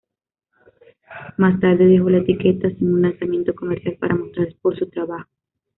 Más 1.37 1.59
tarde 1.59 1.85
dejó 1.85 2.09
la 2.09 2.17
etiqueta 2.21 2.67
sin 2.71 2.91
un 2.91 3.03
lanzamiento 3.03 3.53
comercial 3.53 3.97
para 3.99 4.15
mostrar 4.15 4.47
por 4.59 4.75
su 4.75 4.89
trabajo. 4.89 5.29